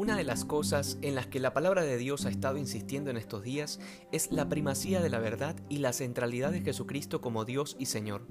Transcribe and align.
Una 0.00 0.16
de 0.16 0.24
las 0.24 0.46
cosas 0.46 0.96
en 1.02 1.14
las 1.14 1.26
que 1.26 1.40
la 1.40 1.52
palabra 1.52 1.82
de 1.82 1.98
Dios 1.98 2.24
ha 2.24 2.30
estado 2.30 2.56
insistiendo 2.56 3.10
en 3.10 3.18
estos 3.18 3.42
días 3.42 3.80
es 4.12 4.32
la 4.32 4.48
primacía 4.48 5.02
de 5.02 5.10
la 5.10 5.18
verdad 5.18 5.56
y 5.68 5.76
la 5.76 5.92
centralidad 5.92 6.52
de 6.52 6.62
Jesucristo 6.62 7.20
como 7.20 7.44
Dios 7.44 7.76
y 7.78 7.84
Señor. 7.84 8.26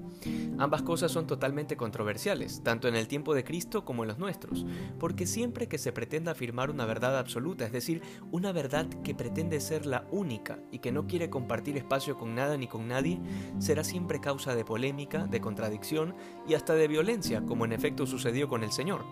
Ambas 0.58 0.82
cosas 0.82 1.12
son 1.12 1.28
totalmente 1.28 1.76
controversiales, 1.76 2.64
tanto 2.64 2.88
en 2.88 2.96
el 2.96 3.06
tiempo 3.06 3.34
de 3.34 3.44
Cristo 3.44 3.84
como 3.84 4.02
en 4.02 4.08
los 4.08 4.18
nuestros, 4.18 4.66
porque 4.98 5.26
siempre 5.26 5.68
que 5.68 5.78
se 5.78 5.92
pretenda 5.92 6.32
afirmar 6.32 6.70
una 6.70 6.86
verdad 6.86 7.16
absoluta, 7.16 7.66
es 7.66 7.70
decir, 7.70 8.02
una 8.32 8.50
verdad 8.50 8.88
que 9.04 9.14
pretende 9.14 9.60
ser 9.60 9.86
la 9.86 10.08
única 10.10 10.58
y 10.72 10.80
que 10.80 10.90
no 10.90 11.06
quiere 11.06 11.30
compartir 11.30 11.76
espacio 11.76 12.18
con 12.18 12.34
nada 12.34 12.56
ni 12.56 12.66
con 12.66 12.88
nadie, 12.88 13.20
será 13.60 13.84
siempre 13.84 14.20
causa 14.20 14.56
de 14.56 14.64
polémica, 14.64 15.28
de 15.28 15.40
contradicción 15.40 16.16
y 16.48 16.54
hasta 16.54 16.74
de 16.74 16.88
violencia, 16.88 17.46
como 17.46 17.64
en 17.64 17.72
efecto 17.72 18.08
sucedió 18.08 18.48
con 18.48 18.64
el 18.64 18.72
Señor. 18.72 19.04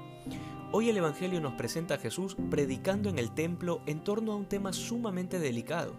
Hoy 0.70 0.90
el 0.90 0.98
Evangelio 0.98 1.40
nos 1.40 1.54
presenta 1.54 1.94
a 1.94 1.98
Jesús 1.98 2.36
predicando 2.50 3.08
en 3.08 3.18
el 3.18 3.32
templo 3.32 3.80
en 3.86 4.04
torno 4.04 4.32
a 4.32 4.36
un 4.36 4.44
tema 4.44 4.74
sumamente 4.74 5.38
delicado, 5.38 5.94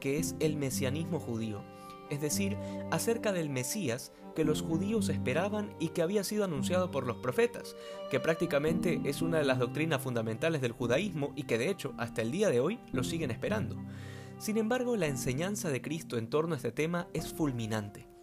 que 0.00 0.18
es 0.18 0.34
el 0.40 0.56
mesianismo 0.56 1.20
judío, 1.20 1.62
es 2.08 2.22
decir, 2.22 2.56
acerca 2.90 3.32
del 3.32 3.50
Mesías 3.50 4.12
que 4.34 4.46
los 4.46 4.62
judíos 4.62 5.10
esperaban 5.10 5.74
y 5.78 5.88
que 5.88 6.00
había 6.00 6.24
sido 6.24 6.44
anunciado 6.44 6.90
por 6.90 7.06
los 7.06 7.18
profetas, 7.18 7.76
que 8.10 8.18
prácticamente 8.18 8.98
es 9.04 9.20
una 9.20 9.38
de 9.38 9.44
las 9.44 9.58
doctrinas 9.58 10.00
fundamentales 10.00 10.62
del 10.62 10.72
judaísmo 10.72 11.34
y 11.36 11.42
que 11.42 11.58
de 11.58 11.68
hecho 11.68 11.92
hasta 11.98 12.22
el 12.22 12.30
día 12.30 12.48
de 12.48 12.60
hoy 12.60 12.80
lo 12.92 13.04
siguen 13.04 13.30
esperando. 13.30 13.76
Sin 14.38 14.56
embargo, 14.56 14.96
la 14.96 15.06
enseñanza 15.06 15.68
de 15.68 15.82
Cristo 15.82 16.16
en 16.16 16.30
torno 16.30 16.54
a 16.54 16.56
este 16.56 16.72
tema 16.72 17.08
es 17.12 17.30
fulminante 17.34 18.13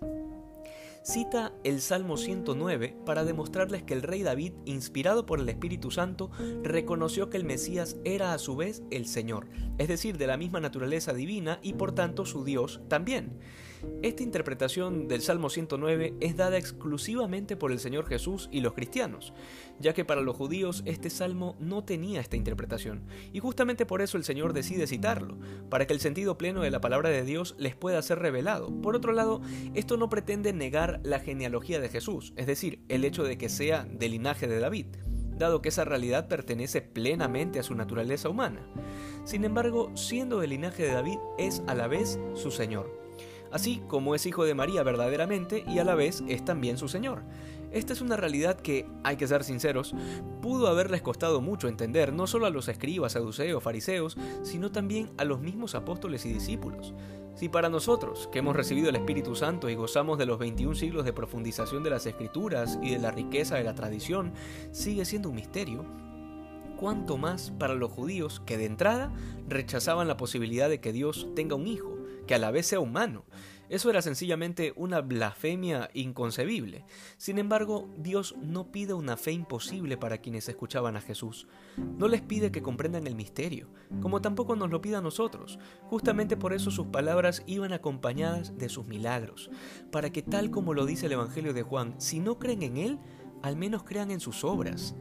cita 1.04 1.54
el 1.64 1.82
Salmo 1.82 2.18
109 2.18 2.96
para 3.06 3.24
demostrarles 3.24 3.84
que 3.84 3.94
el 3.94 4.04
rey 4.04 4.24
David, 4.24 4.54
inspirado 4.66 5.26
por 5.26 5.40
el 5.40 5.50
Espíritu 5.50 5.92
Santo, 5.92 6.32
reconoció 6.64 7.30
que 7.30 7.38
el 7.38 7.44
Mesías 7.44 7.98
era 8.04 8.34
a 8.34 8.40
su 8.40 8.56
vez 8.56 8.84
el 8.92 9.06
Señor, 9.06 9.48
es 9.78 9.88
decir, 9.88 10.18
de 10.18 10.28
la 10.28 10.38
misma 10.38 10.60
naturaleza 10.60 11.14
divina 11.14 11.60
y 11.62 11.74
por 11.74 11.94
tanto 11.94 12.26
su 12.26 12.44
Dios 12.44 12.82
también. 12.88 13.40
Esta 14.02 14.24
interpretación 14.24 15.08
del 15.08 15.22
Salmo 15.22 15.50
109 15.50 16.16
es 16.20 16.36
dada 16.36 16.58
exclusivamente 16.58 17.56
por 17.56 17.72
el 17.72 17.80
Señor 17.80 18.06
Jesús 18.06 18.50
y 18.52 18.62
los 18.62 18.74
cristianos, 18.74 19.34
ya 19.80 19.94
que 19.94 20.06
para 20.06 20.22
los 20.22 20.36
judíos 20.36 20.84
este 20.86 21.10
salmo 21.10 21.56
no 21.60 21.84
tenía 21.84 22.22
esta 22.22 22.36
interpretación, 22.36 23.04
y 23.34 23.40
justamente 23.40 23.86
por 23.86 24.02
eso 24.02 24.18
el 24.18 24.24
Señor 24.24 24.54
decide 24.54 24.88
citarlo, 24.88 25.38
para 25.70 25.88
que 25.88 25.94
el 25.94 26.00
sentido 26.00 26.38
pleno 26.38 26.62
de 26.62 26.72
la 26.72 26.82
palabra 26.82 27.10
de 27.10 27.24
Dios 27.24 27.56
les 27.58 27.76
pueda 27.76 28.02
ser 28.02 28.20
revelado. 28.20 28.70
Por 28.82 28.96
otro 28.96 29.14
lado, 29.14 29.42
esto 29.74 29.98
no 29.98 30.10
pretende 30.10 30.54
negar 30.54 31.00
la 31.04 31.20
genealogía 31.20 31.80
de 31.80 31.90
Jesús, 31.90 32.34
es 32.36 32.48
decir, 32.48 32.84
el 32.90 33.06
hecho 33.06 33.24
de 33.24 33.38
que 33.38 33.50
sea 33.50 33.86
del 33.86 34.12
linaje 34.12 34.48
de 34.48 34.60
David 34.60 34.88
dado 35.38 35.64
que 35.64 35.70
esa 35.70 35.86
realidad 35.86 36.28
pertenece 36.28 36.84
plenamente 36.84 37.58
a 37.58 37.64
su 37.64 37.74
naturaleza 37.74 38.30
humana. 38.30 38.62
Sin 39.24 39.44
embargo, 39.44 39.92
siendo 39.96 40.40
del 40.40 40.52
linaje 40.52 40.84
de 40.84 40.94
David, 40.94 41.18
es 41.40 41.64
a 41.66 41.74
la 41.74 41.88
vez 41.88 42.20
su 42.36 42.52
Señor 42.52 43.01
así 43.52 43.82
como 43.88 44.16
es 44.16 44.26
hijo 44.26 44.46
de 44.46 44.56
María 44.56 44.84
verdaderamente 44.84 45.64
y 45.68 45.80
a 45.80 45.84
la 45.84 45.96
vez 45.96 46.24
es 46.28 46.44
también 46.46 46.78
su 46.78 46.88
Señor. 46.88 47.24
Esta 47.72 47.94
es 47.94 48.02
una 48.02 48.18
realidad 48.18 48.58
que, 48.58 48.86
hay 49.04 49.16
que 49.16 49.28
ser 49.28 49.46
sinceros, 49.46 49.96
pudo 50.42 50.68
haberles 50.68 51.02
costado 51.02 51.40
mucho 51.40 51.70
entender 51.70 52.12
no 52.12 52.28
solo 52.28 52.46
a 52.46 52.50
los 52.50 52.68
escribas, 52.68 53.14
saduceos, 53.14 53.64
fariseos, 53.64 54.18
sino 54.44 54.72
también 54.72 55.10
a 55.18 55.24
los 55.24 55.40
mismos 55.40 55.74
apóstoles 55.74 56.26
y 56.26 56.34
discípulos. 56.34 56.94
Si 57.34 57.48
para 57.48 57.70
nosotros, 57.70 58.28
que 58.32 58.40
hemos 58.40 58.58
recibido 58.58 58.90
el 58.90 58.98
Espíritu 58.98 59.36
Santo 59.36 59.70
y 59.70 59.76
gozamos 59.76 60.18
de 60.18 60.26
los 60.26 60.38
21 60.38 60.76
siglos 60.76 61.06
de 61.06 61.14
profundización 61.14 61.82
de 61.82 61.90
las 61.92 62.06
Escrituras 62.06 62.78
y 62.84 62.92
de 62.92 63.00
la 63.00 63.12
riqueza 63.12 63.56
de 63.56 63.64
la 63.64 63.74
tradición, 63.74 64.34
sigue 64.72 65.06
siendo 65.06 65.30
un 65.30 65.36
misterio, 65.36 65.86
cuánto 66.78 67.18
más 67.18 67.52
para 67.52 67.74
los 67.74 67.90
judíos 67.90 68.42
que 68.46 68.58
de 68.58 68.66
entrada 68.66 69.14
rechazaban 69.48 70.10
la 70.10 70.18
posibilidad 70.18 70.68
de 70.68 70.82
que 70.82 70.92
Dios 70.92 71.28
tenga 71.36 71.56
un 71.56 71.68
hijo, 71.68 72.01
que 72.28 72.36
a 72.36 72.40
la 72.40 72.52
vez 72.52 72.68
sea 72.68 72.80
humano. 72.80 73.26
Eso 73.72 73.90
era 73.90 74.02
sencillamente 74.02 74.74
una 74.76 75.00
blasfemia 75.00 75.90
inconcebible. 75.94 76.84
Sin 77.16 77.40
embargo, 77.40 77.90
Dios 77.98 78.36
no 78.42 78.70
pide 78.70 78.94
una 78.94 79.16
fe 79.16 79.32
imposible 79.32 79.96
para 79.96 80.18
quienes 80.18 80.50
escuchaban 80.50 80.98
a 80.98 81.02
Jesús. 81.02 81.48
No 81.78 82.10
les 82.10 82.22
pide 82.22 82.52
que 82.52 82.62
comprendan 82.62 83.08
el 83.08 83.16
misterio, 83.16 83.70
como 84.02 84.22
tampoco 84.22 84.58
nos 84.58 84.72
lo 84.72 84.82
pide 84.82 84.98
a 84.98 85.02
nosotros. 85.02 85.58
Justamente 85.84 86.36
por 86.36 86.52
eso 86.52 86.70
sus 86.70 86.88
palabras 86.88 87.44
iban 87.46 87.72
acompañadas 87.72 88.58
de 88.58 88.68
sus 88.68 88.86
milagros, 88.88 89.50
para 89.90 90.10
que 90.10 90.22
tal 90.22 90.52
como 90.52 90.74
lo 90.74 90.86
dice 90.86 91.06
el 91.06 91.14
Evangelio 91.14 91.54
de 91.54 91.64
Juan, 91.64 91.96
si 91.98 92.20
no 92.20 92.40
creen 92.40 92.64
en 92.64 92.76
Él, 92.76 93.00
al 93.42 93.56
menos 93.56 93.84
crean 93.84 94.12
en 94.12 94.20
sus 94.20 94.44
obras. 94.44 94.96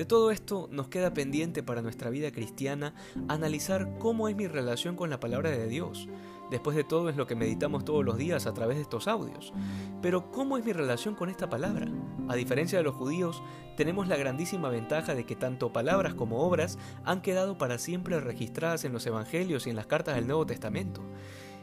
De 0.00 0.06
todo 0.06 0.30
esto 0.30 0.66
nos 0.72 0.88
queda 0.88 1.12
pendiente 1.12 1.62
para 1.62 1.82
nuestra 1.82 2.08
vida 2.08 2.32
cristiana 2.32 2.94
analizar 3.28 3.98
cómo 3.98 4.28
es 4.28 4.34
mi 4.34 4.46
relación 4.46 4.96
con 4.96 5.10
la 5.10 5.20
palabra 5.20 5.50
de 5.50 5.68
Dios. 5.68 6.08
Después 6.50 6.74
de 6.74 6.84
todo 6.84 7.10
es 7.10 7.16
lo 7.18 7.26
que 7.26 7.34
meditamos 7.34 7.84
todos 7.84 8.02
los 8.02 8.16
días 8.16 8.46
a 8.46 8.54
través 8.54 8.78
de 8.78 8.82
estos 8.84 9.08
audios. 9.08 9.52
Pero 10.00 10.30
¿cómo 10.32 10.56
es 10.56 10.64
mi 10.64 10.72
relación 10.72 11.14
con 11.14 11.28
esta 11.28 11.50
palabra? 11.50 11.86
A 12.28 12.34
diferencia 12.34 12.78
de 12.78 12.84
los 12.84 12.94
judíos, 12.94 13.42
tenemos 13.76 14.08
la 14.08 14.16
grandísima 14.16 14.70
ventaja 14.70 15.14
de 15.14 15.26
que 15.26 15.36
tanto 15.36 15.70
palabras 15.70 16.14
como 16.14 16.38
obras 16.38 16.78
han 17.04 17.20
quedado 17.20 17.58
para 17.58 17.76
siempre 17.76 18.20
registradas 18.20 18.86
en 18.86 18.94
los 18.94 19.04
evangelios 19.04 19.66
y 19.66 19.70
en 19.70 19.76
las 19.76 19.84
cartas 19.84 20.14
del 20.14 20.26
Nuevo 20.26 20.46
Testamento. 20.46 21.02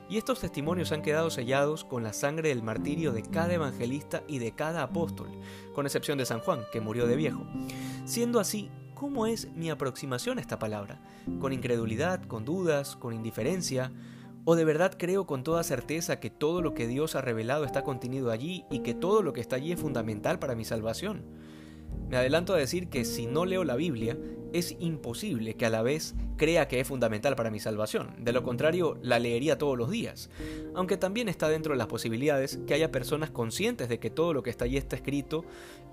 Y 0.09 0.17
estos 0.17 0.39
testimonios 0.39 0.91
han 0.91 1.01
quedado 1.01 1.29
sellados 1.29 1.83
con 1.83 2.03
la 2.03 2.13
sangre 2.13 2.49
del 2.49 2.63
martirio 2.63 3.11
de 3.11 3.23
cada 3.23 3.53
evangelista 3.53 4.23
y 4.27 4.39
de 4.39 4.53
cada 4.53 4.83
apóstol, 4.83 5.27
con 5.73 5.85
excepción 5.85 6.17
de 6.17 6.25
San 6.25 6.39
Juan, 6.39 6.61
que 6.71 6.79
murió 6.79 7.07
de 7.07 7.17
viejo. 7.17 7.45
Siendo 8.05 8.39
así, 8.39 8.69
¿cómo 8.93 9.27
es 9.27 9.51
mi 9.53 9.69
aproximación 9.69 10.37
a 10.37 10.41
esta 10.41 10.59
palabra? 10.59 11.01
¿Con 11.39 11.51
incredulidad, 11.51 12.23
con 12.23 12.45
dudas, 12.45 12.95
con 12.95 13.13
indiferencia? 13.13 13.91
¿O 14.45 14.55
de 14.55 14.63
verdad 14.63 14.95
creo 14.97 15.27
con 15.27 15.43
toda 15.43 15.61
certeza 15.63 16.21
que 16.21 16.29
todo 16.29 16.61
lo 16.61 16.73
que 16.73 16.87
Dios 16.87 17.15
ha 17.15 17.21
revelado 17.21 17.65
está 17.65 17.83
contenido 17.83 18.31
allí 18.31 18.63
y 18.71 18.79
que 18.79 18.93
todo 18.93 19.21
lo 19.21 19.33
que 19.33 19.41
está 19.41 19.57
allí 19.57 19.73
es 19.73 19.79
fundamental 19.79 20.39
para 20.39 20.55
mi 20.55 20.63
salvación? 20.63 21.25
Me 22.09 22.17
adelanto 22.17 22.53
a 22.53 22.57
decir 22.57 22.87
que 22.87 23.03
si 23.05 23.25
no 23.27 23.45
leo 23.45 23.63
la 23.63 23.75
Biblia, 23.75 24.17
es 24.53 24.75
imposible 24.79 25.55
que 25.55 25.65
a 25.65 25.69
la 25.69 25.81
vez 25.81 26.15
crea 26.37 26.67
que 26.67 26.79
es 26.79 26.87
fundamental 26.87 27.35
para 27.35 27.51
mi 27.51 27.59
salvación. 27.59 28.15
De 28.19 28.31
lo 28.31 28.43
contrario, 28.43 28.97
la 29.01 29.19
leería 29.19 29.57
todos 29.57 29.77
los 29.77 29.89
días. 29.89 30.29
Aunque 30.73 30.97
también 30.97 31.27
está 31.27 31.49
dentro 31.49 31.73
de 31.73 31.77
las 31.77 31.87
posibilidades 31.87 32.59
que 32.65 32.73
haya 32.73 32.91
personas 32.91 33.29
conscientes 33.29 33.89
de 33.89 33.99
que 33.99 34.09
todo 34.09 34.33
lo 34.33 34.43
que 34.43 34.49
está 34.49 34.65
allí 34.65 34.77
está 34.77 34.95
escrito 34.95 35.43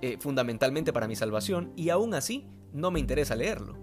eh, 0.03 0.17
fundamentalmente 0.21 0.93
para 0.93 1.09
mi 1.09 1.17
salvación 1.17 1.73
y 1.77 1.89
aún 1.89 2.15
así 2.15 2.47
no 2.73 2.91
me 2.91 3.01
interesa 3.01 3.35
leerlo. 3.35 3.77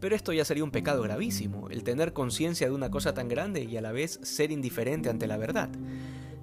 Pero 0.00 0.16
esto 0.16 0.32
ya 0.32 0.44
sería 0.44 0.64
un 0.64 0.70
pecado 0.70 1.02
gravísimo, 1.02 1.68
el 1.68 1.84
tener 1.84 2.12
conciencia 2.12 2.66
de 2.66 2.74
una 2.74 2.90
cosa 2.90 3.12
tan 3.12 3.28
grande 3.28 3.64
y 3.64 3.76
a 3.76 3.82
la 3.82 3.92
vez 3.92 4.18
ser 4.22 4.50
indiferente 4.50 5.10
ante 5.10 5.26
la 5.26 5.36
verdad. 5.36 5.70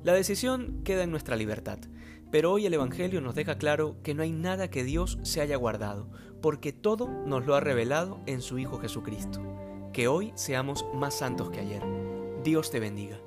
La 0.03 0.13
decisión 0.13 0.81
queda 0.83 1.03
en 1.03 1.11
nuestra 1.11 1.35
libertad, 1.35 1.79
pero 2.31 2.51
hoy 2.51 2.65
el 2.65 2.73
Evangelio 2.73 3.21
nos 3.21 3.35
deja 3.35 3.57
claro 3.57 3.97
que 4.03 4.13
no 4.13 4.23
hay 4.23 4.31
nada 4.31 4.69
que 4.69 4.83
Dios 4.83 5.19
se 5.23 5.41
haya 5.41 5.55
guardado, 5.55 6.09
porque 6.41 6.73
todo 6.73 7.07
nos 7.25 7.45
lo 7.45 7.55
ha 7.55 7.59
revelado 7.59 8.19
en 8.25 8.41
su 8.41 8.59
Hijo 8.59 8.79
Jesucristo. 8.79 9.41
Que 9.93 10.07
hoy 10.07 10.31
seamos 10.35 10.85
más 10.93 11.17
santos 11.17 11.49
que 11.49 11.59
ayer. 11.59 11.83
Dios 12.43 12.69
te 12.69 12.79
bendiga. 12.79 13.19